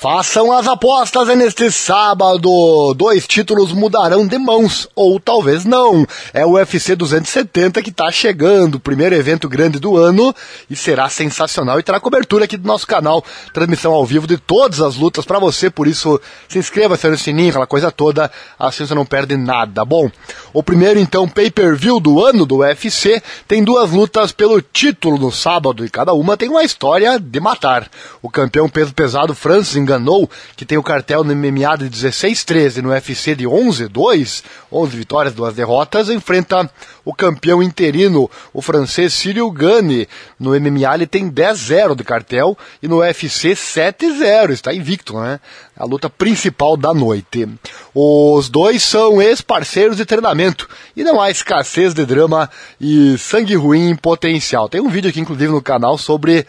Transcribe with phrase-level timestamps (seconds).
[0.00, 2.94] Façam as apostas neste sábado.
[2.94, 6.06] Dois títulos mudarão de mãos, ou talvez não.
[6.32, 10.32] É o UFC 270 que está chegando, primeiro evento grande do ano,
[10.70, 14.80] e será sensacional e terá cobertura aqui do nosso canal, transmissão ao vivo de todas
[14.80, 18.86] as lutas para você, por isso se inscreva, acione o sininho, aquela coisa toda, assim
[18.86, 19.84] você não perde nada.
[19.84, 20.08] Bom,
[20.52, 25.84] o primeiro então pay-per-view do ano do UFC tem duas lutas pelo título no sábado
[25.84, 27.90] e cada uma tem uma história de matar.
[28.22, 32.90] O campeão peso pesado Francis enganou, que tem o cartel no MMA de 16-13 no
[32.90, 36.70] UFC de 11-2, 11 vitórias, duas derrotas, enfrenta
[37.04, 40.06] o campeão interino, o francês Cyril Gane.
[40.38, 45.40] No MMA ele tem 10-0 de cartel e no UFC 7-0, está invicto, né?
[45.74, 47.48] A luta principal da noite.
[47.94, 52.50] Os dois são ex-parceiros de treinamento e não há escassez de drama
[52.80, 54.68] e sangue ruim em potencial.
[54.68, 56.44] Tem um vídeo aqui, inclusive, no canal sobre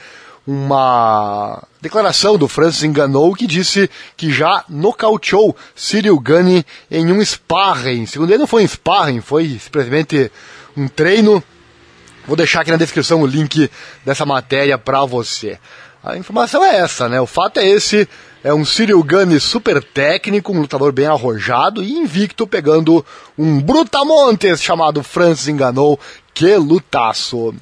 [0.52, 8.07] uma declaração do Francis Enganou que disse que já nocauteou Cyril Gane em um sparring.
[8.07, 10.32] Segundo ele, não foi um sparring, foi simplesmente
[10.76, 11.43] um treino.
[12.26, 13.70] Vou deixar aqui na descrição o link
[14.04, 15.60] dessa matéria para você.
[16.04, 17.21] A informação é essa, né?
[17.21, 18.10] O fato é esse.
[18.43, 23.05] É um Cyril Gane super técnico, um lutador bem arrojado e invicto, pegando
[23.38, 25.99] um brutamontes chamado Francis Enganou.
[26.40, 27.54] Que lutaço!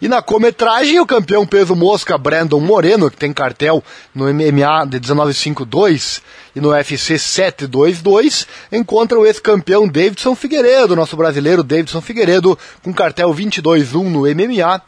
[0.00, 4.98] E na cometragem, o campeão peso mosca Brandon Moreno, que tem cartel no MMA de
[5.00, 6.22] 1952
[6.56, 13.34] e no UFC 722, encontra o ex-campeão Davidson Figueiredo, nosso brasileiro Davidson Figueiredo, com cartel
[13.34, 14.80] 22-1 no MMA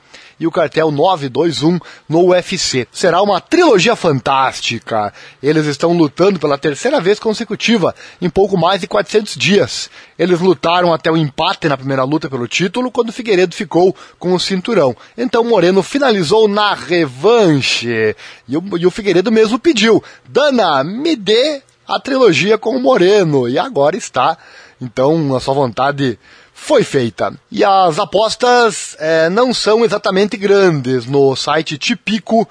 [0.45, 2.87] e o cartel 921 no UFC.
[2.92, 5.12] Será uma trilogia fantástica.
[5.42, 9.91] Eles estão lutando pela terceira vez consecutiva em pouco mais de 400 dias.
[10.19, 14.41] Eles lutaram até o empate na primeira luta pelo título, quando Figueiredo ficou com o
[14.41, 14.95] cinturão.
[15.17, 18.15] Então Moreno finalizou na revanche.
[18.47, 23.48] E o, e o Figueiredo mesmo pediu: Dana, me dê a trilogia com o Moreno.
[23.48, 24.37] E agora está.
[24.81, 26.19] Então, a sua vontade
[26.55, 27.34] foi feita.
[27.50, 32.48] E as apostas é, não são exatamente grandes no site tipico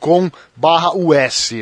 [0.00, 1.52] com barra US.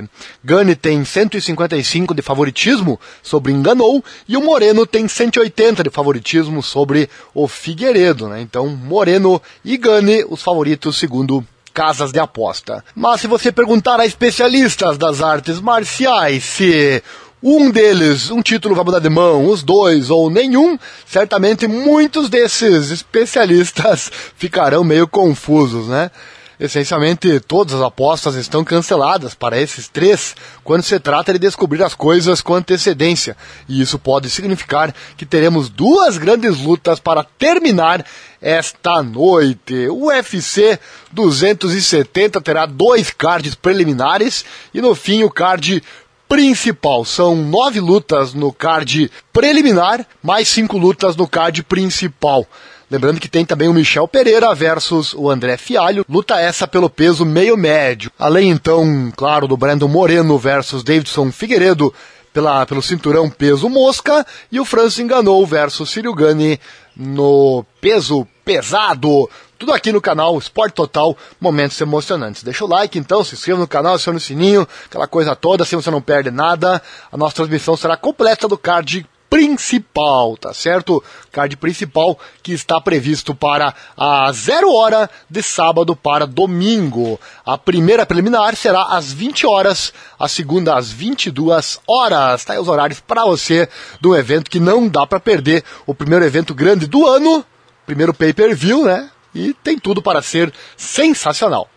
[0.44, 7.10] Gane tem 155 de favoritismo sobre Enganou e o Moreno tem 180 de favoritismo sobre
[7.34, 8.41] o Figueiredo, né?
[8.41, 11.44] Então, Moreno e Gane, os favoritos segundo
[11.75, 12.82] casas de aposta.
[12.94, 17.03] Mas se você perguntar a especialistas das artes marciais se
[17.49, 20.77] um deles, um título vai mudar de mão, os dois ou nenhum,
[21.07, 26.11] certamente muitos desses especialistas ficarão meio confusos, né?
[26.59, 31.95] Essencialmente, todas as apostas estão canceladas para esses três quando se trata de descobrir as
[31.95, 33.37] coisas com antecedência.
[33.69, 38.05] E isso pode significar que teremos duas grandes lutas para terminar
[38.41, 39.87] esta noite.
[39.89, 40.81] O UFC
[41.12, 44.43] 270 terá dois cards preliminares
[44.73, 45.83] e no fim o card
[46.28, 47.04] principal.
[47.04, 52.47] São nove lutas no card preliminar, mais cinco lutas no card principal.
[52.88, 57.25] Lembrando que tem também o Michel Pereira versus o André Fialho, luta essa pelo peso
[57.25, 58.12] meio médio.
[58.16, 61.92] Além então, claro, do Brandon Moreno versus Davidson Figueiredo
[62.32, 66.60] pela, pelo cinturão peso mosca e o Francis Enganou versus Círio Gani
[66.97, 69.29] no peso pesado.
[69.59, 72.45] Tudo aqui no canal Esporte Total, momentos emocionantes.
[72.45, 75.75] Deixa o like então, se inscreva no canal, acione o sininho, aquela coisa toda, assim
[75.75, 76.81] você não perde nada.
[77.11, 81.03] A nossa transmissão será completa do card principal, tá certo?
[81.33, 87.19] Card principal que está previsto para a zero hora de sábado para domingo.
[87.45, 92.45] A primeira preliminar será às 20 horas, a segunda às 22 horas.
[92.45, 93.69] Tá aí os horários para você
[94.01, 95.65] do evento que não dá para perder.
[95.85, 97.45] O primeiro evento grande do ano,
[97.87, 99.11] primeiro pay-per-view, né?
[99.35, 101.71] E tem tudo para ser sensacional.